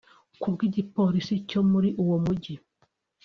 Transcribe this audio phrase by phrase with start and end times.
[0.41, 2.55] Ku bw'igipolisi co muri uwo muji